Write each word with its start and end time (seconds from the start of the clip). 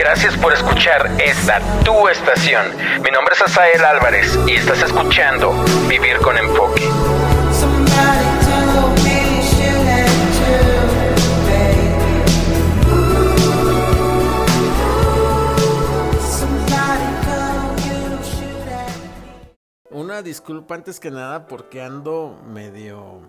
Gracias 0.00 0.34
por 0.38 0.50
escuchar 0.54 1.10
esta 1.22 1.60
tu 1.84 2.08
estación. 2.08 2.74
Mi 3.02 3.10
nombre 3.10 3.34
es 3.34 3.42
Asael 3.42 3.84
Álvarez 3.84 4.38
y 4.46 4.54
estás 4.54 4.82
escuchando 4.82 5.52
Vivir 5.90 6.16
con 6.20 6.38
Enfoque. 6.38 6.88
Una 19.90 20.22
disculpa 20.22 20.76
antes 20.76 20.98
que 20.98 21.10
nada 21.10 21.46
porque 21.46 21.82
ando 21.82 22.40
medio... 22.46 23.20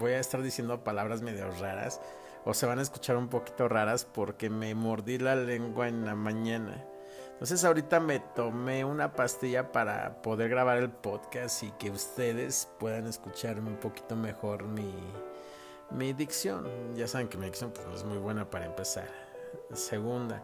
Voy 0.00 0.12
a 0.12 0.18
estar 0.18 0.42
diciendo 0.42 0.82
palabras 0.82 1.22
medio 1.22 1.48
raras 1.60 2.00
o 2.44 2.54
se 2.54 2.66
van 2.66 2.78
a 2.78 2.82
escuchar 2.82 3.16
un 3.16 3.28
poquito 3.28 3.68
raras 3.68 4.04
porque 4.04 4.50
me 4.50 4.74
mordí 4.74 5.18
la 5.18 5.36
lengua 5.36 5.88
en 5.88 6.04
la 6.04 6.14
mañana. 6.14 6.84
Entonces 7.32 7.64
ahorita 7.64 8.00
me 8.00 8.20
tomé 8.20 8.84
una 8.84 9.14
pastilla 9.14 9.72
para 9.72 10.20
poder 10.20 10.50
grabar 10.50 10.76
el 10.76 10.90
podcast 10.90 11.62
y 11.62 11.70
que 11.72 11.90
ustedes 11.90 12.68
puedan 12.78 13.06
escucharme 13.06 13.70
un 13.70 13.78
poquito 13.78 14.14
mejor 14.14 14.64
mi, 14.64 14.92
mi 15.90 16.12
dicción. 16.12 16.68
Ya 16.94 17.08
saben 17.08 17.28
que 17.28 17.38
mi 17.38 17.46
dicción 17.46 17.72
pues, 17.72 17.86
no 17.86 17.94
es 17.94 18.04
muy 18.04 18.18
buena 18.18 18.50
para 18.50 18.66
empezar. 18.66 19.08
Segunda, 19.72 20.42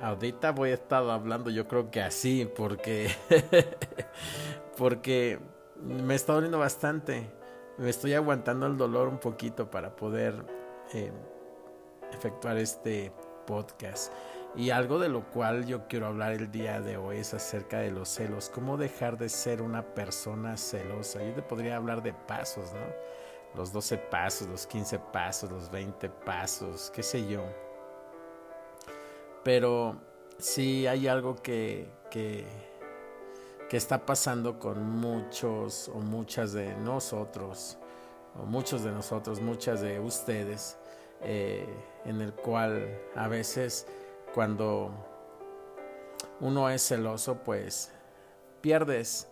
ahorita 0.00 0.52
voy 0.52 0.70
a 0.70 0.74
estar 0.74 1.08
hablando 1.08 1.50
yo 1.50 1.68
creo 1.68 1.90
que 1.90 2.00
así 2.00 2.50
porque 2.56 3.10
porque 4.78 5.38
me 5.76 6.14
está 6.14 6.32
doliendo 6.32 6.58
bastante. 6.58 7.30
Me 7.78 7.90
estoy 7.90 8.14
aguantando 8.14 8.66
el 8.66 8.76
dolor 8.76 9.08
un 9.08 9.18
poquito 9.18 9.70
para 9.70 9.96
poder 9.96 10.44
eh, 10.94 11.12
efectuar 12.12 12.56
este 12.56 13.12
podcast. 13.46 14.12
Y 14.54 14.70
algo 14.70 14.98
de 14.98 15.08
lo 15.08 15.30
cual 15.30 15.64
yo 15.64 15.88
quiero 15.88 16.06
hablar 16.06 16.32
el 16.32 16.50
día 16.50 16.80
de 16.80 16.98
hoy 16.98 17.18
es 17.18 17.32
acerca 17.32 17.78
de 17.78 17.90
los 17.90 18.08
celos. 18.08 18.50
Cómo 18.50 18.76
dejar 18.76 19.16
de 19.16 19.28
ser 19.30 19.62
una 19.62 19.82
persona 19.94 20.58
celosa. 20.58 21.22
Yo 21.22 21.32
te 21.32 21.42
podría 21.42 21.76
hablar 21.76 22.02
de 22.02 22.12
pasos, 22.12 22.72
¿no? 22.74 22.80
Los 23.54 23.72
12 23.72 23.96
pasos, 23.98 24.48
los 24.48 24.66
15 24.66 24.98
pasos, 24.98 25.50
los 25.50 25.70
20 25.70 26.08
pasos, 26.08 26.90
qué 26.94 27.02
sé 27.02 27.26
yo. 27.26 27.42
Pero 29.42 29.96
sí 30.38 30.86
hay 30.86 31.08
algo 31.08 31.36
que, 31.36 31.88
que 32.10 32.46
está 33.70 34.04
pasando 34.04 34.58
con 34.58 34.82
muchos 34.82 35.88
o 35.88 35.98
muchas 35.98 36.52
de 36.52 36.74
nosotros, 36.76 37.78
o 38.38 38.44
muchos 38.44 38.84
de 38.84 38.92
nosotros, 38.92 39.40
muchas 39.40 39.80
de 39.80 39.98
ustedes, 39.98 40.78
eh, 41.22 41.66
en 42.04 42.20
el 42.20 42.32
cual 42.32 43.00
a 43.14 43.28
veces 43.28 43.86
cuando 44.34 44.90
uno 46.40 46.68
es 46.70 46.86
celoso, 46.86 47.42
pues 47.44 47.92
pierdes, 48.60 49.28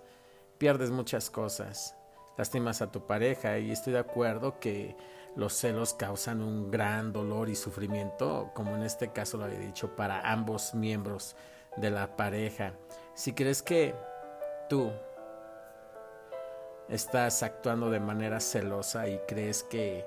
pierdes 0.58 0.90
muchas 0.90 1.30
cosas, 1.30 1.96
lastimas 2.36 2.82
a 2.82 2.92
tu 2.92 3.06
pareja 3.06 3.58
y 3.58 3.70
estoy 3.70 3.94
de 3.94 3.98
acuerdo 3.98 4.60
que 4.60 4.96
los 5.36 5.54
celos 5.54 5.94
causan 5.94 6.42
un 6.42 6.70
gran 6.70 7.12
dolor 7.12 7.48
y 7.48 7.54
sufrimiento, 7.54 8.50
como 8.54 8.76
en 8.76 8.82
este 8.82 9.12
caso 9.12 9.38
lo 9.38 9.44
había 9.44 9.58
dicho, 9.58 9.94
para 9.96 10.20
ambos 10.30 10.74
miembros 10.74 11.36
de 11.76 11.90
la 11.90 12.16
pareja. 12.16 12.74
Si 13.14 13.32
crees 13.32 13.62
que 13.62 13.94
tú 14.68 14.90
estás 16.88 17.42
actuando 17.42 17.90
de 17.90 18.00
manera 18.00 18.40
celosa 18.40 19.08
y 19.08 19.18
crees 19.26 19.62
que 19.62 20.04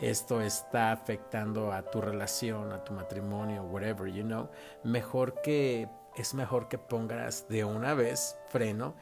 esto 0.00 0.40
está 0.40 0.92
afectando 0.92 1.72
a 1.72 1.82
tu 1.82 2.00
relación, 2.00 2.72
a 2.72 2.82
tu 2.84 2.92
matrimonio, 2.92 3.62
whatever, 3.62 4.10
you 4.12 4.24
know, 4.24 4.48
mejor 4.82 5.40
que 5.42 5.88
es 6.16 6.34
mejor 6.34 6.68
que 6.68 6.78
pongas 6.78 7.48
de 7.48 7.64
una 7.64 7.94
vez 7.94 8.36
freno 8.48 8.94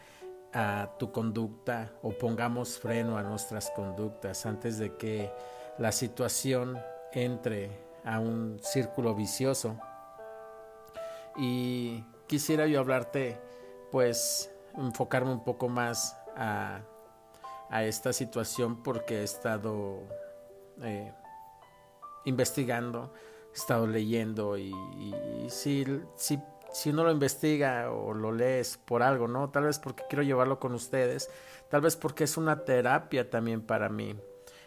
a 0.52 0.90
tu 0.98 1.12
conducta 1.12 1.92
o 2.02 2.10
pongamos 2.10 2.78
freno 2.78 3.16
a 3.16 3.22
nuestras 3.22 3.70
conductas 3.70 4.44
antes 4.46 4.78
de 4.78 4.96
que 4.96 5.32
la 5.78 5.92
situación 5.92 6.78
entre 7.12 7.70
a 8.04 8.18
un 8.18 8.58
círculo 8.62 9.14
vicioso. 9.14 9.78
Y 11.36 12.04
quisiera 12.26 12.66
yo 12.66 12.80
hablarte, 12.80 13.40
pues, 13.90 14.50
enfocarme 14.76 15.32
un 15.32 15.44
poco 15.44 15.68
más 15.68 16.18
a, 16.36 16.80
a 17.70 17.84
esta 17.84 18.12
situación 18.12 18.82
porque 18.82 19.20
he 19.20 19.22
estado 19.22 20.02
eh, 20.82 21.12
investigando, 22.24 23.12
he 23.52 23.56
estado 23.56 23.86
leyendo 23.86 24.56
y, 24.56 24.72
si, 25.48 25.84
si, 26.16 26.40
si 26.72 26.90
uno 26.90 27.04
lo 27.04 27.10
investiga 27.10 27.90
o 27.90 28.14
lo 28.14 28.32
lees 28.32 28.78
por 28.78 29.02
algo, 29.02 29.28
¿no? 29.28 29.50
Tal 29.50 29.64
vez 29.64 29.78
porque 29.78 30.04
quiero 30.08 30.22
llevarlo 30.22 30.58
con 30.58 30.74
ustedes, 30.74 31.30
tal 31.68 31.82
vez 31.82 31.96
porque 31.96 32.24
es 32.24 32.36
una 32.36 32.64
terapia 32.64 33.28
también 33.28 33.62
para 33.62 33.88
mí, 33.88 34.16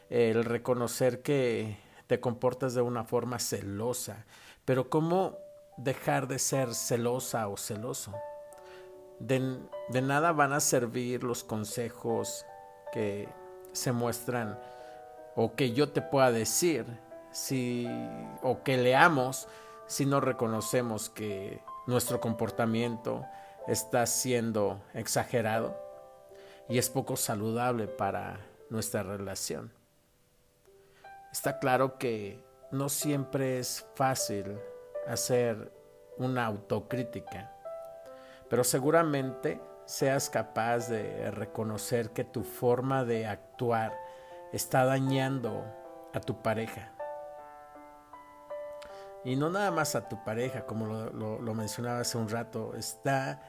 el 0.10 0.46
reconocer 0.46 1.22
que 1.22 1.78
te 2.08 2.20
comportas 2.20 2.74
de 2.74 2.82
una 2.82 3.04
forma 3.04 3.40
celosa, 3.40 4.26
pero 4.66 4.90
¿cómo 4.90 5.38
dejar 5.78 6.28
de 6.28 6.40
ser 6.40 6.74
celosa 6.76 7.48
o 7.48 7.58
celoso? 7.58 8.14
De, 9.20 9.60
de 9.90 10.02
nada 10.02 10.32
van 10.34 10.54
a 10.54 10.60
servir 10.60 11.24
los 11.24 11.44
consejos 11.44 12.46
que 12.92 13.28
se 13.72 13.92
muestran 13.92 14.60
o 15.35 15.56
que 15.56 15.73
yo 15.73 15.90
te 15.90 16.01
pueda 16.01 16.31
decir 16.31 16.85
si 17.31 17.88
o 18.41 18.63
que 18.63 18.78
leamos 18.78 19.47
si 19.88 20.06
no 20.06 20.19
reconocemos 20.19 21.09
que 21.09 21.62
nuestro 21.85 22.19
comportamiento 22.19 23.25
está 23.68 24.06
siendo 24.06 24.81
exagerado 24.94 25.78
y 26.68 26.78
es 26.78 26.90
poco 26.90 27.16
saludable 27.16 27.88
para 27.88 28.40
nuestra 28.69 29.03
relación. 29.03 29.72
Está 31.31 31.59
claro 31.59 31.97
que 31.97 32.44
no 32.72 32.90
siempre 32.90 33.59
es 33.59 33.85
fácil 33.95 34.57
hacer 35.07 35.72
una 36.18 36.45
autocrítica, 36.45 37.51
pero 38.50 38.63
seguramente 38.63 39.62
seas 39.85 40.29
capaz 40.29 40.88
de 40.90 41.29
reconocer 41.29 42.12
que 42.12 42.24
tu 42.24 42.44
forma 42.44 43.03
de 43.06 43.28
actuar 43.28 43.94
está 44.56 44.86
dañando 44.86 45.66
a 46.14 46.22
tu 46.22 46.42
pareja. 46.42 46.92
Y 49.26 49.36
no 49.36 49.50
nada 49.50 49.70
más 49.72 49.96
a 49.96 50.08
tu 50.08 50.24
pareja, 50.24 50.66
como 50.66 50.86
lo, 50.86 51.54
mencionaba 51.54 52.00
hace 52.00 52.18
un 52.18 52.30
rato, 52.30 52.74
está 52.76 53.42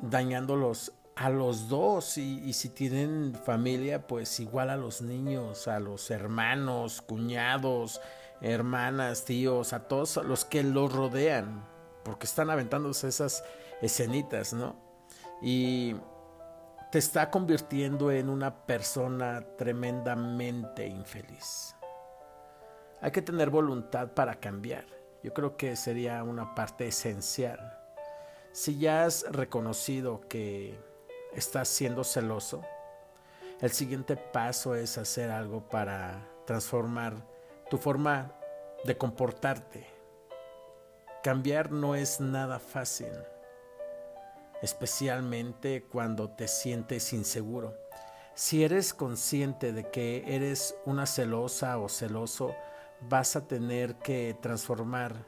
dañándolos 0.00 0.92
a 1.16 1.30
los 1.30 1.68
dos 1.68 2.18
y, 2.18 2.40
y, 2.44 2.52
si 2.52 2.68
tienen 2.68 3.34
familia, 3.34 4.06
pues 4.06 4.38
igual 4.40 4.70
a 4.70 4.76
los 4.76 5.00
niños, 5.02 5.68
a 5.68 5.80
los 5.80 6.10
hermanos, 6.10 7.02
cuñados, 7.02 8.00
hermanas, 8.40 9.24
tíos, 9.24 9.72
a 9.72 9.88
todos 9.88 10.16
los 10.18 10.44
que 10.44 10.62
los 10.62 10.92
rodean, 10.92 11.64
porque 12.04 12.26
están 12.26 12.50
aventándose 12.50 13.08
esas 13.08 13.42
escenitas, 13.80 14.52
¿no? 14.52 14.76
Y 15.40 15.96
te 16.94 17.00
está 17.00 17.28
convirtiendo 17.28 18.12
en 18.12 18.28
una 18.28 18.54
persona 18.66 19.44
tremendamente 19.58 20.86
infeliz. 20.86 21.74
Hay 23.00 23.10
que 23.10 23.20
tener 23.20 23.50
voluntad 23.50 24.12
para 24.12 24.36
cambiar. 24.36 24.84
Yo 25.20 25.34
creo 25.34 25.56
que 25.56 25.74
sería 25.74 26.22
una 26.22 26.54
parte 26.54 26.86
esencial. 26.86 27.80
Si 28.52 28.78
ya 28.78 29.06
has 29.06 29.26
reconocido 29.28 30.20
que 30.28 30.78
estás 31.32 31.66
siendo 31.66 32.04
celoso, 32.04 32.62
el 33.60 33.72
siguiente 33.72 34.16
paso 34.16 34.76
es 34.76 34.96
hacer 34.96 35.32
algo 35.32 35.68
para 35.68 36.28
transformar 36.46 37.14
tu 37.70 37.76
forma 37.76 38.30
de 38.84 38.96
comportarte. 38.96 39.84
Cambiar 41.24 41.72
no 41.72 41.96
es 41.96 42.20
nada 42.20 42.60
fácil 42.60 43.10
especialmente 44.64 45.84
cuando 45.84 46.30
te 46.30 46.48
sientes 46.48 47.12
inseguro. 47.12 47.74
Si 48.34 48.64
eres 48.64 48.94
consciente 48.94 49.74
de 49.74 49.90
que 49.90 50.24
eres 50.34 50.74
una 50.86 51.04
celosa 51.04 51.78
o 51.78 51.90
celoso, 51.90 52.54
vas 53.02 53.36
a 53.36 53.46
tener 53.46 53.96
que 53.96 54.34
transformar 54.40 55.26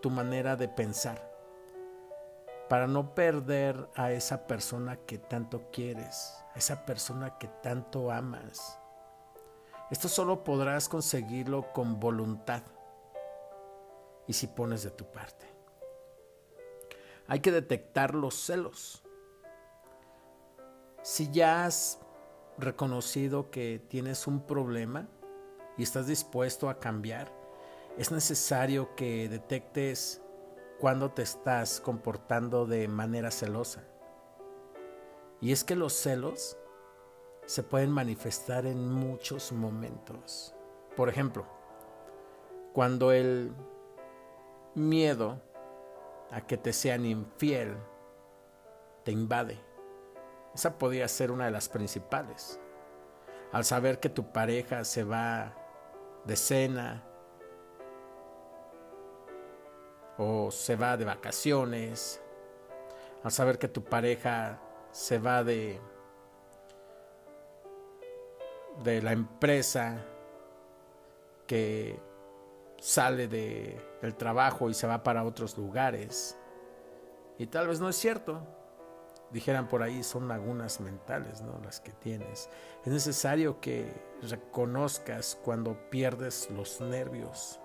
tu 0.00 0.08
manera 0.08 0.54
de 0.54 0.68
pensar 0.68 1.34
para 2.68 2.86
no 2.86 3.14
perder 3.14 3.88
a 3.96 4.12
esa 4.12 4.46
persona 4.46 4.96
que 4.96 5.18
tanto 5.18 5.70
quieres, 5.72 6.32
a 6.54 6.58
esa 6.58 6.86
persona 6.86 7.36
que 7.38 7.48
tanto 7.60 8.12
amas. 8.12 8.78
Esto 9.90 10.08
solo 10.08 10.44
podrás 10.44 10.88
conseguirlo 10.88 11.72
con 11.72 11.98
voluntad 11.98 12.62
y 14.28 14.32
si 14.32 14.46
pones 14.46 14.84
de 14.84 14.90
tu 14.92 15.10
parte. 15.10 15.53
Hay 17.26 17.40
que 17.40 17.52
detectar 17.52 18.14
los 18.14 18.34
celos. 18.34 19.02
Si 21.02 21.30
ya 21.30 21.64
has 21.64 21.98
reconocido 22.58 23.50
que 23.50 23.80
tienes 23.88 24.26
un 24.26 24.40
problema 24.40 25.08
y 25.76 25.82
estás 25.82 26.06
dispuesto 26.06 26.68
a 26.68 26.78
cambiar, 26.78 27.32
es 27.96 28.10
necesario 28.10 28.94
que 28.94 29.28
detectes 29.28 30.20
cuando 30.78 31.10
te 31.10 31.22
estás 31.22 31.80
comportando 31.80 32.66
de 32.66 32.88
manera 32.88 33.30
celosa. 33.30 33.84
Y 35.40 35.52
es 35.52 35.64
que 35.64 35.76
los 35.76 35.92
celos 35.92 36.56
se 37.46 37.62
pueden 37.62 37.90
manifestar 37.90 38.66
en 38.66 38.88
muchos 38.90 39.52
momentos. 39.52 40.54
Por 40.96 41.08
ejemplo, 41.08 41.46
cuando 42.72 43.12
el 43.12 43.52
miedo 44.74 45.40
a 46.34 46.40
que 46.40 46.56
te 46.56 46.72
sean 46.72 47.06
infiel 47.06 47.76
te 49.04 49.12
invade. 49.12 49.58
Esa 50.54 50.78
podría 50.78 51.06
ser 51.08 51.30
una 51.30 51.44
de 51.44 51.50
las 51.50 51.68
principales. 51.68 52.58
Al 53.52 53.64
saber 53.64 54.00
que 54.00 54.08
tu 54.08 54.32
pareja 54.32 54.84
se 54.84 55.04
va 55.04 55.54
de 56.24 56.36
cena 56.36 57.04
o 60.16 60.50
se 60.50 60.74
va 60.76 60.96
de 60.96 61.04
vacaciones, 61.04 62.20
al 63.22 63.30
saber 63.30 63.58
que 63.58 63.68
tu 63.68 63.84
pareja 63.84 64.60
se 64.90 65.18
va 65.18 65.44
de 65.44 65.80
de 68.82 69.00
la 69.02 69.12
empresa 69.12 70.04
que 71.46 72.00
sale 72.84 73.28
de, 73.28 73.80
del 74.02 74.14
trabajo 74.14 74.68
y 74.68 74.74
se 74.74 74.86
va 74.86 75.02
para 75.02 75.24
otros 75.24 75.56
lugares. 75.56 76.36
Y 77.38 77.46
tal 77.46 77.66
vez 77.68 77.80
no 77.80 77.88
es 77.88 77.96
cierto. 77.96 78.46
Dijeran 79.30 79.68
por 79.68 79.82
ahí, 79.82 80.02
son 80.02 80.28
lagunas 80.28 80.80
mentales, 80.80 81.40
¿no? 81.40 81.58
Las 81.64 81.80
que 81.80 81.92
tienes. 81.92 82.50
Es 82.84 82.92
necesario 82.92 83.58
que 83.58 83.90
reconozcas 84.28 85.38
cuando 85.42 85.88
pierdes 85.88 86.50
los 86.50 86.82
nervios. 86.82 87.58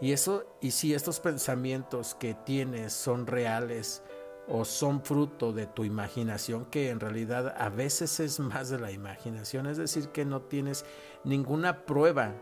Y 0.00 0.10
eso, 0.10 0.44
y 0.60 0.72
si 0.72 0.94
estos 0.94 1.20
pensamientos 1.20 2.16
que 2.16 2.34
tienes 2.34 2.92
son 2.92 3.28
reales 3.28 4.02
o 4.48 4.64
son 4.64 5.04
fruto 5.04 5.52
de 5.52 5.68
tu 5.68 5.84
imaginación, 5.84 6.64
que 6.64 6.90
en 6.90 6.98
realidad 6.98 7.54
a 7.56 7.68
veces 7.68 8.18
es 8.18 8.40
más 8.40 8.68
de 8.68 8.80
la 8.80 8.90
imaginación, 8.90 9.68
es 9.68 9.76
decir, 9.76 10.08
que 10.08 10.24
no 10.24 10.42
tienes 10.42 10.84
ninguna 11.22 11.86
prueba 11.86 12.34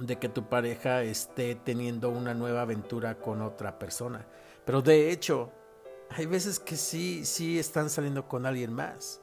de 0.00 0.18
que 0.18 0.28
tu 0.28 0.48
pareja 0.48 1.02
esté 1.02 1.54
teniendo 1.54 2.08
una 2.10 2.34
nueva 2.34 2.62
aventura 2.62 3.18
con 3.18 3.42
otra 3.42 3.78
persona. 3.78 4.26
Pero 4.64 4.82
de 4.82 5.10
hecho, 5.10 5.52
hay 6.08 6.26
veces 6.26 6.58
que 6.58 6.76
sí, 6.76 7.24
sí 7.24 7.58
están 7.58 7.90
saliendo 7.90 8.26
con 8.26 8.46
alguien 8.46 8.72
más. 8.72 9.20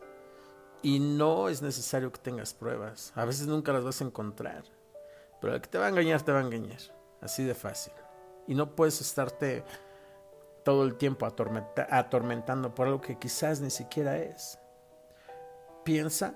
Y 0.83 0.99
no 0.99 1.49
es 1.49 1.61
necesario 1.61 2.11
que 2.11 2.19
tengas 2.19 2.53
pruebas. 2.53 3.11
A 3.15 3.25
veces 3.25 3.47
nunca 3.47 3.73
las 3.73 3.83
vas 3.83 3.99
a 4.01 4.05
encontrar. 4.05 4.63
Pero 5.41 5.55
el 5.55 5.61
que 5.61 5.67
te 5.67 5.79
va 5.79 5.87
a 5.87 5.89
engañar, 5.89 6.21
te 6.21 6.31
va 6.31 6.39
a 6.39 6.43
engañar. 6.43 6.79
Así 7.21 7.43
de 7.43 7.55
fácil. 7.55 7.93
Y 8.45 8.53
no 8.53 8.75
puedes 8.75 9.01
estarte 9.01 9.63
todo 10.63 10.83
el 10.83 10.95
tiempo 10.95 11.25
atormentando 11.25 12.75
por 12.75 12.87
algo 12.87 13.01
que 13.01 13.17
quizás 13.17 13.61
ni 13.61 13.71
siquiera 13.71 14.17
es. 14.17 14.59
Piensa 15.83 16.35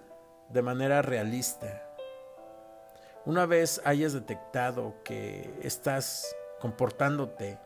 de 0.50 0.62
manera 0.62 1.02
realista 1.02 1.91
una 3.26 3.46
vez 3.46 3.82
hayas 3.86 4.14
detectado 4.14 4.96
que 5.04 5.54
estás 5.62 6.36
comportándote 6.60 7.60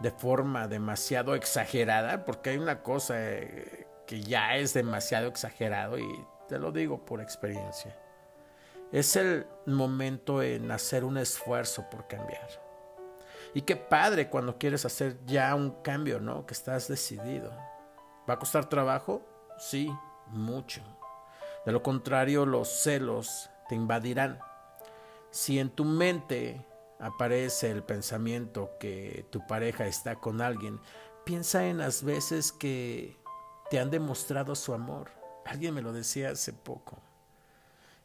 de 0.00 0.10
forma 0.10 0.68
demasiado 0.68 1.34
exagerada, 1.34 2.24
porque 2.24 2.50
hay 2.50 2.58
una 2.58 2.82
cosa 2.82 3.14
eh, 3.18 3.86
que 4.06 4.22
ya 4.22 4.56
es 4.56 4.74
demasiado 4.74 5.28
exagerado 5.28 5.98
y 5.98 6.26
te 6.48 6.58
lo 6.58 6.72
digo 6.72 7.04
por 7.04 7.20
experiencia. 7.20 7.96
Es 8.92 9.16
el 9.16 9.46
momento 9.66 10.42
en 10.42 10.70
hacer 10.70 11.04
un 11.04 11.18
esfuerzo 11.18 11.88
por 11.90 12.06
cambiar. 12.06 12.48
Y 13.52 13.62
qué 13.62 13.74
padre 13.76 14.28
cuando 14.28 14.58
quieres 14.58 14.84
hacer 14.84 15.18
ya 15.24 15.54
un 15.54 15.82
cambio, 15.82 16.20
¿no? 16.20 16.46
Que 16.46 16.54
estás 16.54 16.88
decidido. 16.88 17.50
¿Va 18.28 18.34
a 18.34 18.38
costar 18.38 18.68
trabajo? 18.68 19.22
Sí, 19.58 19.90
mucho. 20.28 20.82
De 21.64 21.72
lo 21.72 21.82
contrario, 21.82 22.46
los 22.46 22.68
celos 22.68 23.50
te 23.68 23.74
invadirán 23.74 24.38
si 25.36 25.58
en 25.58 25.68
tu 25.68 25.84
mente 25.84 26.64
aparece 26.98 27.70
el 27.70 27.82
pensamiento 27.82 28.70
que 28.80 29.26
tu 29.28 29.46
pareja 29.46 29.86
está 29.86 30.16
con 30.16 30.40
alguien, 30.40 30.80
piensa 31.26 31.66
en 31.66 31.76
las 31.76 32.02
veces 32.02 32.52
que 32.52 33.18
te 33.68 33.78
han 33.78 33.90
demostrado 33.90 34.54
su 34.54 34.72
amor. 34.72 35.10
Alguien 35.44 35.74
me 35.74 35.82
lo 35.82 35.92
decía 35.92 36.30
hace 36.30 36.54
poco. 36.54 37.02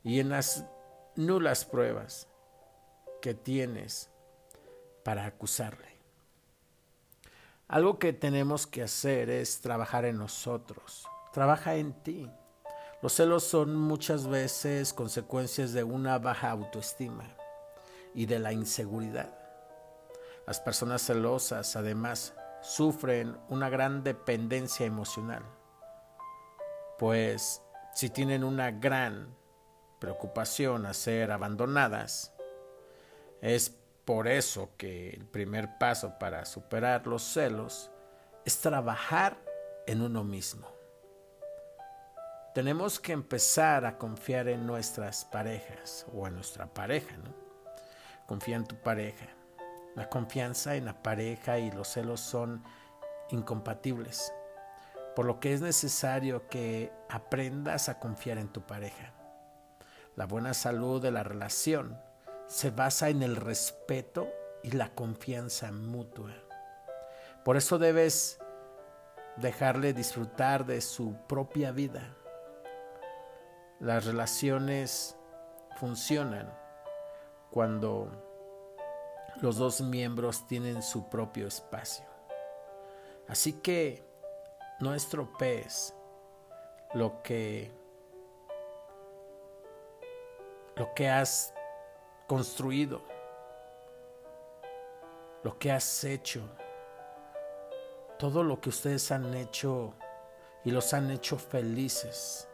Y 0.03 0.19
en 0.19 0.27
las 0.27 0.65
nulas 1.15 1.63
pruebas 1.63 2.27
que 3.21 3.33
tienes 3.33 4.09
para 5.05 5.25
acusarle. 5.25 5.87
Algo 7.69 7.97
que 7.97 8.11
tenemos 8.11 8.67
que 8.67 8.83
hacer 8.83 9.29
es 9.29 9.61
trabajar 9.61 10.03
en 10.03 10.17
nosotros. 10.17 11.07
Trabaja 11.31 11.75
en 11.75 11.93
ti. 11.93 12.29
Los 13.01 13.13
celos 13.13 13.43
son 13.43 13.75
muchas 13.75 14.27
veces 14.27 14.93
consecuencias 14.93 15.73
de 15.73 15.83
una 15.83 16.19
baja 16.19 16.51
autoestima 16.51 17.35
y 18.13 18.27
de 18.27 18.37
la 18.37 18.53
inseguridad. 18.53 19.33
Las 20.45 20.59
personas 20.59 21.01
celosas 21.01 21.75
además 21.75 22.35
sufren 22.61 23.35
una 23.49 23.69
gran 23.69 24.03
dependencia 24.03 24.85
emocional, 24.85 25.41
pues 26.99 27.63
si 27.95 28.11
tienen 28.11 28.43
una 28.43 28.69
gran 28.69 29.35
preocupación 29.97 30.85
a 30.85 30.93
ser 30.93 31.31
abandonadas, 31.31 32.31
es 33.41 33.75
por 34.05 34.27
eso 34.27 34.69
que 34.77 35.09
el 35.09 35.25
primer 35.25 35.79
paso 35.79 36.19
para 36.19 36.45
superar 36.45 37.07
los 37.07 37.23
celos 37.23 37.89
es 38.45 38.59
trabajar 38.59 39.37
en 39.87 40.03
uno 40.03 40.23
mismo 40.23 40.80
tenemos 42.53 42.99
que 42.99 43.13
empezar 43.13 43.85
a 43.85 43.97
confiar 43.97 44.49
en 44.49 44.67
nuestras 44.67 45.23
parejas 45.23 46.05
o 46.13 46.27
en 46.27 46.35
nuestra 46.35 46.65
pareja, 46.67 47.15
¿no? 47.17 47.33
Confía 48.25 48.57
en 48.57 48.65
tu 48.65 48.75
pareja. 48.75 49.27
La 49.95 50.09
confianza 50.09 50.75
en 50.75 50.85
la 50.85 51.01
pareja 51.01 51.59
y 51.59 51.71
los 51.71 51.87
celos 51.87 52.19
son 52.19 52.63
incompatibles, 53.29 54.33
por 55.15 55.25
lo 55.25 55.39
que 55.39 55.53
es 55.53 55.61
necesario 55.61 56.47
que 56.49 56.91
aprendas 57.09 57.87
a 57.87 57.99
confiar 57.99 58.37
en 58.37 58.49
tu 58.49 58.61
pareja. 58.61 59.13
La 60.17 60.25
buena 60.25 60.53
salud 60.53 61.01
de 61.01 61.11
la 61.11 61.23
relación 61.23 61.97
se 62.47 62.69
basa 62.69 63.09
en 63.09 63.23
el 63.23 63.37
respeto 63.37 64.27
y 64.61 64.71
la 64.71 64.89
confianza 64.89 65.71
mutua. 65.71 66.33
Por 67.45 67.55
eso 67.55 67.79
debes 67.79 68.39
dejarle 69.37 69.93
disfrutar 69.93 70.65
de 70.65 70.81
su 70.81 71.15
propia 71.27 71.71
vida 71.71 72.17
las 73.81 74.05
relaciones 74.05 75.17
funcionan 75.77 76.55
cuando 77.49 78.11
los 79.41 79.57
dos 79.57 79.81
miembros 79.81 80.45
tienen 80.45 80.83
su 80.83 81.09
propio 81.09 81.47
espacio. 81.47 82.05
Así 83.27 83.53
que 83.53 84.05
no 84.79 84.93
estropees 84.93 85.95
lo 86.93 87.23
que 87.23 87.71
lo 90.75 90.93
que 90.93 91.09
has 91.09 91.53
construido, 92.27 93.01
lo 95.43 95.57
que 95.57 95.71
has 95.71 96.03
hecho, 96.03 96.41
todo 98.19 98.43
lo 98.43 98.61
que 98.61 98.69
ustedes 98.69 99.11
han 99.11 99.33
hecho 99.33 99.95
y 100.63 100.69
los 100.69 100.93
han 100.93 101.09
hecho 101.09 101.37
felices. 101.37 102.47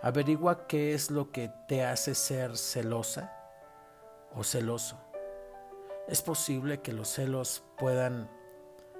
Averigua 0.00 0.68
qué 0.68 0.94
es 0.94 1.10
lo 1.10 1.32
que 1.32 1.50
te 1.66 1.84
hace 1.84 2.14
ser 2.14 2.56
celosa 2.56 3.32
o 4.32 4.44
celoso. 4.44 4.96
Es 6.06 6.22
posible 6.22 6.80
que 6.80 6.92
los 6.92 7.08
celos 7.08 7.64
puedan 7.76 8.30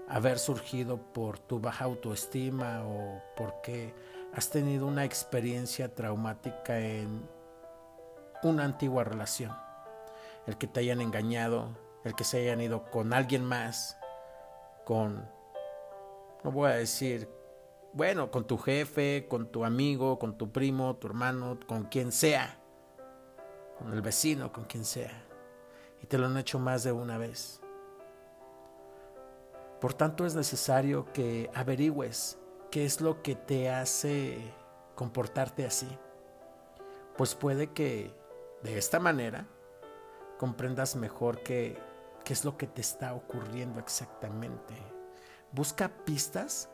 haber 0.08 0.40
surgido 0.40 0.96
por 1.12 1.38
tu 1.38 1.60
baja 1.60 1.84
autoestima 1.84 2.82
o 2.84 3.22
porque 3.36 3.94
has 4.34 4.50
tenido 4.50 4.86
una 4.86 5.04
experiencia 5.04 5.94
traumática 5.94 6.80
en 6.80 7.28
una 8.42 8.64
antigua 8.64 9.04
relación. 9.04 9.56
El 10.48 10.58
que 10.58 10.66
te 10.66 10.80
hayan 10.80 11.00
engañado, 11.00 11.78
el 12.02 12.16
que 12.16 12.24
se 12.24 12.40
hayan 12.40 12.60
ido 12.60 12.90
con 12.90 13.12
alguien 13.12 13.44
más, 13.44 13.96
con, 14.84 15.30
no 16.42 16.50
voy 16.50 16.70
a 16.70 16.74
decir 16.74 17.37
bueno, 17.92 18.30
con 18.30 18.46
tu 18.46 18.58
jefe, 18.58 19.26
con 19.28 19.50
tu 19.50 19.64
amigo, 19.64 20.18
con 20.18 20.36
tu 20.36 20.52
primo, 20.52 20.96
tu 20.96 21.06
hermano, 21.08 21.58
con 21.66 21.84
quien 21.84 22.12
sea, 22.12 22.60
con 23.78 23.92
el 23.92 24.02
vecino, 24.02 24.52
con 24.52 24.64
quien 24.64 24.84
sea. 24.84 25.24
Y 26.02 26.06
te 26.06 26.18
lo 26.18 26.26
han 26.26 26.36
hecho 26.36 26.58
más 26.58 26.84
de 26.84 26.92
una 26.92 27.18
vez. 27.18 27.60
Por 29.80 29.94
tanto, 29.94 30.26
es 30.26 30.34
necesario 30.34 31.12
que 31.12 31.50
averigües 31.54 32.38
qué 32.70 32.84
es 32.84 33.00
lo 33.00 33.22
que 33.22 33.34
te 33.34 33.70
hace 33.70 34.38
comportarte 34.94 35.64
así. 35.64 35.88
Pues 37.16 37.34
puede 37.34 37.72
que 37.72 38.12
de 38.62 38.78
esta 38.78 39.00
manera 39.00 39.46
comprendas 40.38 40.96
mejor 40.96 41.42
qué, 41.42 41.78
qué 42.24 42.32
es 42.32 42.44
lo 42.44 42.56
que 42.56 42.66
te 42.66 42.80
está 42.80 43.14
ocurriendo 43.14 43.80
exactamente. 43.80 44.74
Busca 45.52 45.88
pistas 46.04 46.68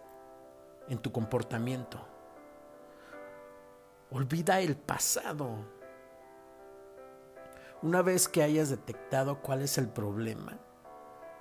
en 0.89 0.99
tu 0.99 1.13
comportamiento. 1.13 1.99
Olvida 4.11 4.61
el 4.61 4.77
pasado. 4.77 5.57
Una 7.83 8.03
vez 8.03 8.29
que 8.29 8.43
hayas 8.43 8.71
detectado 8.71 9.43
cuál 9.43 9.63
es 9.63 9.77
el 9.77 9.89
problema, 9.89 10.59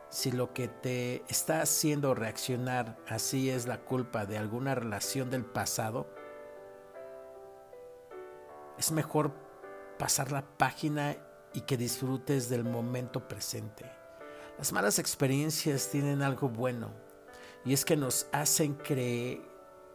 si 0.10 0.32
lo 0.32 0.54
que 0.54 0.68
te 0.68 1.24
está 1.30 1.62
haciendo 1.62 2.14
reaccionar 2.14 2.98
así 3.08 3.50
es 3.50 3.66
la 3.66 3.80
culpa 3.80 4.26
de 4.26 4.38
alguna 4.38 4.76
relación 4.76 5.30
del 5.30 5.46
pasado, 5.46 6.08
es 8.78 8.92
mejor 8.92 9.34
pasar 9.98 10.32
la 10.32 10.42
página 10.58 11.16
y 11.54 11.62
que 11.62 11.78
disfrutes 11.78 12.50
del 12.50 12.64
momento 12.64 13.28
presente. 13.28 13.90
Las 14.58 14.74
malas 14.74 15.00
experiencias 15.00 15.90
tienen 15.90 16.22
algo 16.22 16.50
bueno 16.50 17.03
y 17.66 17.74
es 17.74 17.86
que 17.86 17.96
nos 17.96 18.28
hacen 18.32 18.76
creer, 18.76 19.42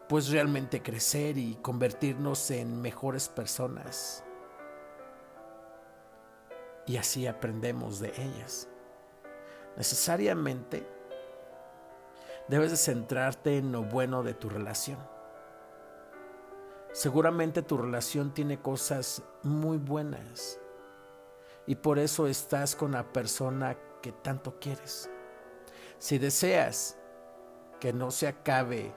pues 0.08 0.30
realmente 0.30 0.82
crecer 0.82 1.36
y 1.36 1.56
convertirnos 1.56 2.50
en 2.50 2.80
mejores 2.80 3.28
personas. 3.28 4.24
Y 6.86 6.96
así 6.96 7.26
aprendemos 7.26 8.00
de 8.00 8.08
ellas 8.08 8.68
necesariamente 9.78 10.84
debes 12.48 12.72
de 12.72 12.76
centrarte 12.76 13.58
en 13.58 13.70
lo 13.70 13.84
bueno 13.84 14.24
de 14.24 14.34
tu 14.34 14.48
relación. 14.48 14.98
Seguramente 16.92 17.62
tu 17.62 17.78
relación 17.78 18.34
tiene 18.34 18.60
cosas 18.60 19.22
muy 19.44 19.78
buenas 19.78 20.58
y 21.64 21.76
por 21.76 22.00
eso 22.00 22.26
estás 22.26 22.74
con 22.74 22.92
la 22.92 23.12
persona 23.12 23.76
que 24.02 24.10
tanto 24.10 24.58
quieres. 24.58 25.08
Si 25.98 26.18
deseas 26.18 26.98
que 27.80 27.92
no 27.92 28.10
se 28.10 28.28
acabe 28.28 28.92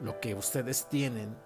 lo 0.00 0.20
que 0.20 0.34
ustedes 0.34 0.86
tienen, 0.88 1.36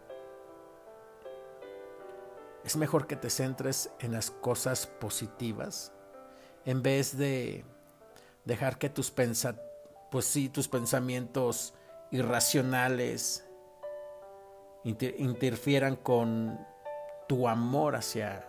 es 2.64 2.76
mejor 2.76 3.06
que 3.06 3.16
te 3.16 3.30
centres 3.30 3.90
en 4.00 4.12
las 4.12 4.30
cosas 4.30 4.86
positivas 4.86 5.92
en 6.64 6.82
vez 6.82 7.16
de 7.16 7.64
dejar 8.44 8.78
que 8.78 8.88
tus 8.88 9.12
pues 10.10 10.24
sí, 10.24 10.48
tus 10.48 10.68
pensamientos 10.68 11.74
irracionales 12.10 13.44
interfieran 14.84 15.96
con 15.96 16.58
tu 17.26 17.48
amor 17.48 17.96
hacia 17.96 18.48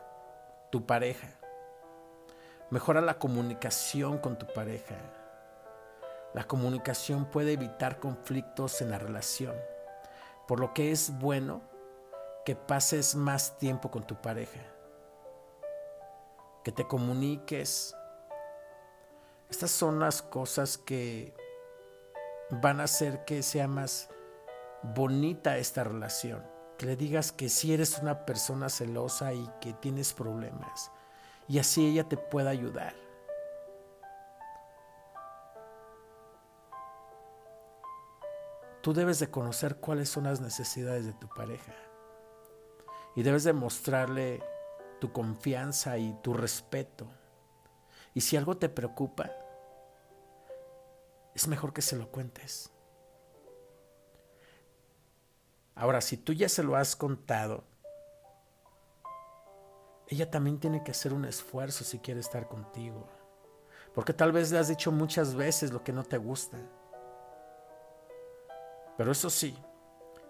tu 0.72 0.86
pareja. 0.86 1.30
Mejora 2.70 3.02
la 3.02 3.20
comunicación 3.20 4.18
con 4.18 4.38
tu 4.38 4.46
pareja. 4.54 4.96
La 6.36 6.44
comunicación 6.44 7.26
puede 7.26 7.54
evitar 7.54 8.00
conflictos 8.00 8.82
en 8.82 8.92
la 8.92 9.00
relación, 9.00 9.56
por 10.48 10.60
lo 10.60 10.72
que 10.76 10.92
es 10.92 11.18
bueno 11.18 11.64
que 12.46 12.56
pases 12.56 13.16
más 13.16 13.58
tiempo 13.58 13.90
con 13.90 14.06
tu 14.06 14.22
pareja, 14.22 14.62
que 16.64 16.72
te 16.72 16.86
comuniques 16.86 17.96
estas 19.50 19.72
son 19.72 20.00
las 20.00 20.22
cosas 20.22 20.78
que 20.78 21.34
van 22.50 22.80
a 22.80 22.86
hacer 22.86 23.26
que 23.26 23.44
sea 23.44 23.68
más 23.68 24.10
bonita 24.82 25.58
esta 25.58 25.84
relación. 25.84 26.44
Que 26.78 26.88
le 26.88 26.96
digas 26.96 27.32
que 27.32 27.48
si 27.48 27.74
eres 27.74 28.00
una 28.00 28.26
persona 28.26 28.70
celosa 28.70 29.34
y 29.34 29.50
que 29.62 29.74
tienes 29.74 30.14
problemas. 30.14 30.92
Y 31.48 31.60
así 31.60 31.86
ella 31.86 32.10
te 32.10 32.18
pueda 32.18 32.50
ayudar. 32.50 33.05
Tú 38.86 38.94
debes 38.94 39.18
de 39.18 39.32
conocer 39.32 39.78
cuáles 39.78 40.10
son 40.10 40.26
las 40.26 40.42
necesidades 40.42 41.08
de 41.08 41.14
tu 41.14 41.28
pareja. 41.28 41.74
Y 43.16 43.24
debes 43.24 43.44
de 43.44 43.52
mostrarle 43.52 44.44
tu 45.02 45.12
confianza 45.12 45.98
y 45.98 46.14
tu 46.22 46.36
respeto. 46.36 47.08
Y 48.14 48.22
si 48.22 48.38
algo 48.38 48.58
te 48.58 48.70
preocupa, 48.70 49.32
es 51.34 51.48
mejor 51.48 51.74
que 51.74 51.82
se 51.82 51.96
lo 51.96 52.12
cuentes. 52.12 52.70
Ahora, 55.74 56.00
si 56.00 56.16
tú 56.16 56.34
ya 56.34 56.48
se 56.48 56.62
lo 56.62 56.76
has 56.76 56.96
contado, 56.96 57.64
ella 60.10 60.30
también 60.30 60.60
tiene 60.60 60.84
que 60.84 60.92
hacer 60.92 61.12
un 61.12 61.26
esfuerzo 61.26 61.84
si 61.84 61.98
quiere 61.98 62.20
estar 62.20 62.48
contigo. 62.48 63.10
Porque 63.96 64.14
tal 64.14 64.32
vez 64.32 64.52
le 64.52 64.60
has 64.60 64.68
dicho 64.68 64.92
muchas 64.92 65.34
veces 65.34 65.72
lo 65.72 65.84
que 65.84 65.92
no 65.92 66.04
te 66.04 66.20
gusta. 66.20 66.60
Pero 68.98 69.12
eso 69.12 69.30
sí, 69.30 69.58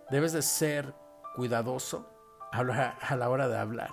debes 0.10 0.34
de 0.34 0.42
ser 0.42 0.94
cuidadoso 1.36 2.10
a 2.52 2.64
la 3.16 3.30
hora 3.30 3.48
de 3.48 3.58
hablar 3.58 3.92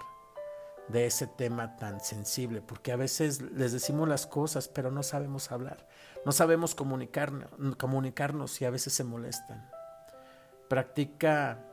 de 0.89 1.07
ese 1.07 1.27
tema 1.27 1.77
tan 1.77 2.01
sensible, 2.01 2.61
porque 2.61 2.93
a 2.93 2.97
veces 2.97 3.41
les 3.41 3.73
decimos 3.73 4.09
las 4.09 4.27
cosas, 4.27 4.69
pero 4.69 4.91
no 4.91 5.03
sabemos 5.03 5.51
hablar, 5.51 5.89
no 6.25 6.33
sabemos 6.33 6.75
comunicarnos, 6.75 8.61
y 8.61 8.65
a 8.65 8.71
veces 8.71 8.93
se 8.93 9.05
molestan. 9.05 9.71
Practica 10.69 11.65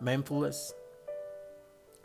mindfulness. 0.00 0.76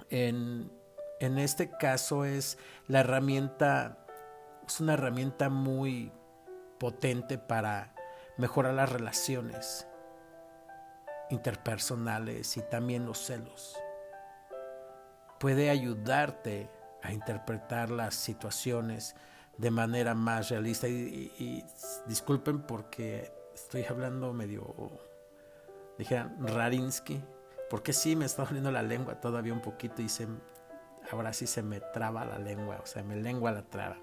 En, 0.09 0.71
en 1.19 1.39
este 1.39 1.71
caso 1.71 2.25
es 2.25 2.57
la 2.87 2.99
herramienta, 3.01 4.05
es 4.67 4.79
una 4.79 4.93
herramienta 4.93 5.49
muy 5.49 6.11
potente 6.79 7.37
para 7.37 7.95
mejorar 8.37 8.73
las 8.73 8.91
relaciones 8.91 9.87
interpersonales 11.31 12.57
y 12.57 12.61
también 12.61 13.05
los 13.05 13.17
celos 13.19 13.77
puede 15.41 15.71
ayudarte 15.71 16.69
a 17.01 17.11
interpretar 17.11 17.89
las 17.89 18.13
situaciones 18.13 19.15
de 19.57 19.71
manera 19.71 20.13
más 20.13 20.49
realista. 20.49 20.87
Y, 20.87 21.65
disculpen 22.05 22.61
porque 22.61 23.33
estoy 23.51 23.83
hablando 23.85 24.33
medio, 24.33 24.91
dijeran, 25.97 26.35
Rarinsky, 26.47 27.23
porque 27.71 27.91
sí 27.91 28.15
me 28.15 28.25
está 28.25 28.45
doliendo 28.45 28.71
la 28.71 28.83
lengua 28.83 29.19
todavía 29.19 29.51
un 29.51 29.61
poquito 29.61 30.03
y 30.03 30.09
se, 30.09 30.27
ahora 31.11 31.33
sí 31.33 31.47
se 31.47 31.63
me 31.63 31.79
traba 31.79 32.23
la 32.23 32.37
lengua, 32.37 32.79
o 32.83 32.85
sea, 32.85 33.01
me 33.01 33.15
lengua 33.15 33.51
la 33.51 33.63
traba. 33.63 33.97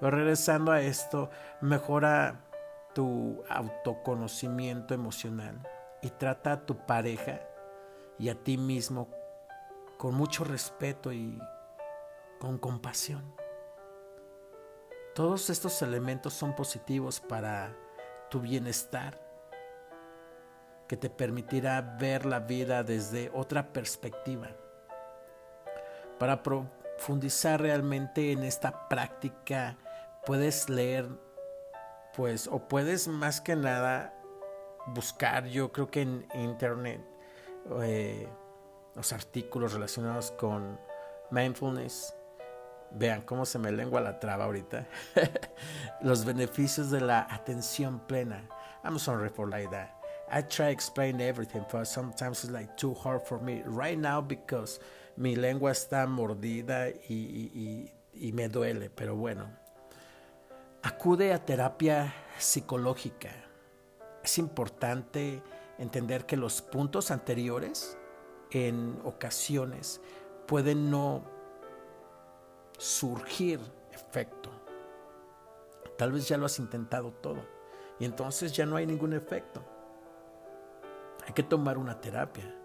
Pero 0.00 0.10
regresando 0.10 0.72
a 0.72 0.80
esto, 0.80 1.30
mejora 1.60 2.40
tu 2.94 3.44
autoconocimiento 3.48 4.92
emocional 4.92 5.64
y 6.04 6.10
trata 6.10 6.52
a 6.52 6.66
tu 6.66 6.76
pareja 6.76 7.40
y 8.18 8.28
a 8.28 8.34
ti 8.34 8.58
mismo 8.58 9.08
con 9.96 10.14
mucho 10.14 10.44
respeto 10.44 11.12
y 11.12 11.40
con 12.38 12.58
compasión. 12.58 13.34
Todos 15.14 15.48
estos 15.48 15.80
elementos 15.80 16.34
son 16.34 16.54
positivos 16.54 17.20
para 17.20 17.74
tu 18.30 18.40
bienestar, 18.40 19.18
que 20.86 20.98
te 20.98 21.08
permitirá 21.08 21.80
ver 21.80 22.26
la 22.26 22.40
vida 22.40 22.82
desde 22.82 23.30
otra 23.32 23.72
perspectiva. 23.72 24.48
Para 26.18 26.42
profundizar 26.42 27.62
realmente 27.62 28.32
en 28.32 28.44
esta 28.44 28.88
práctica, 28.88 29.78
puedes 30.26 30.68
leer, 30.68 31.08
pues, 32.14 32.46
o 32.46 32.68
puedes 32.68 33.08
más 33.08 33.40
que 33.40 33.56
nada 33.56 34.14
buscar, 34.86 35.46
yo 35.46 35.72
creo 35.72 35.90
que 35.90 36.02
en 36.02 36.26
internet, 36.34 37.00
eh, 37.80 38.28
los 38.94 39.12
artículos 39.12 39.72
relacionados 39.72 40.30
con 40.32 40.78
mindfulness. 41.30 42.14
Vean 42.92 43.22
cómo 43.22 43.44
se 43.44 43.58
me 43.58 43.72
lengua 43.72 44.00
la 44.00 44.20
traba 44.20 44.44
ahorita. 44.44 44.86
los 46.00 46.24
beneficios 46.24 46.90
de 46.90 47.00
la 47.00 47.26
atención 47.28 47.98
plena. 48.06 48.48
I'm 48.84 48.98
sorry 48.98 49.30
for 49.30 49.48
like 49.48 49.70
that. 49.70 49.90
I 50.30 50.42
try 50.42 50.66
to 50.66 50.70
explain 50.70 51.20
everything, 51.20 51.64
but 51.70 51.86
sometimes 51.86 52.44
it's 52.44 52.52
like 52.52 52.76
too 52.76 52.94
hard 52.94 53.22
for 53.22 53.40
me 53.40 53.62
right 53.66 53.98
now 53.98 54.20
because 54.20 54.80
mi 55.16 55.36
lengua 55.36 55.72
está 55.72 56.06
mordida 56.06 56.88
y, 57.08 57.90
y, 58.14 58.32
me 58.32 58.48
duele. 58.48 58.90
Pero 58.90 59.16
bueno, 59.16 59.46
acude 60.82 61.32
a 61.32 61.38
terapia 61.44 62.14
psicológica. 62.38 63.43
Es 64.24 64.38
importante 64.38 65.42
entender 65.78 66.24
que 66.24 66.38
los 66.38 66.62
puntos 66.62 67.10
anteriores 67.10 67.98
en 68.50 68.98
ocasiones 69.04 70.00
puede 70.46 70.74
no 70.74 71.22
surgir 72.78 73.60
efecto. 73.92 74.50
Tal 75.98 76.10
vez 76.10 76.26
ya 76.26 76.38
lo 76.38 76.46
has 76.46 76.58
intentado 76.58 77.12
todo 77.12 77.44
y 78.00 78.06
entonces 78.06 78.52
ya 78.52 78.64
no 78.64 78.76
hay 78.76 78.86
ningún 78.86 79.12
efecto. 79.12 79.62
Hay 81.26 81.34
que 81.34 81.42
tomar 81.42 81.76
una 81.76 82.00
terapia. 82.00 82.58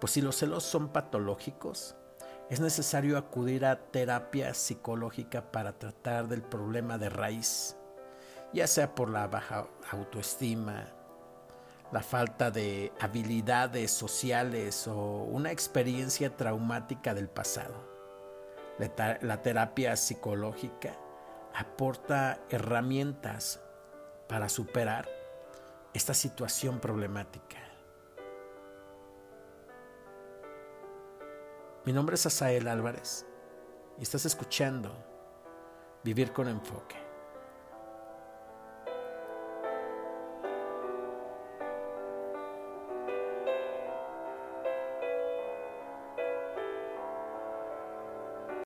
Pues 0.00 0.12
si 0.12 0.20
los 0.20 0.34
celos 0.34 0.64
son 0.64 0.88
patológicos, 0.88 1.94
es 2.50 2.58
necesario 2.58 3.18
acudir 3.18 3.64
a 3.64 3.76
terapia 3.76 4.52
psicológica 4.52 5.52
para 5.52 5.78
tratar 5.78 6.26
del 6.26 6.42
problema 6.42 6.98
de 6.98 7.08
raíz, 7.08 7.76
ya 8.52 8.66
sea 8.66 8.94
por 8.94 9.10
la 9.10 9.26
baja 9.26 9.66
autoestima, 9.90 10.86
la 11.92 12.02
falta 12.02 12.50
de 12.50 12.92
habilidades 13.00 13.90
sociales 13.90 14.86
o 14.86 15.24
una 15.24 15.52
experiencia 15.52 16.36
traumática 16.36 17.14
del 17.14 17.28
pasado. 17.28 17.74
La 19.22 19.42
terapia 19.42 19.96
psicológica 19.96 20.96
aporta 21.54 22.38
herramientas 22.50 23.60
para 24.28 24.48
superar 24.48 25.08
esta 25.94 26.14
situación 26.14 26.78
problemática. 26.78 27.58
Mi 31.84 31.92
nombre 31.92 32.14
es 32.14 32.26
Asael 32.26 32.68
Álvarez 32.68 33.26
y 33.98 34.02
estás 34.02 34.26
escuchando 34.26 34.94
Vivir 36.04 36.32
con 36.32 36.46
Enfoque. 36.46 37.07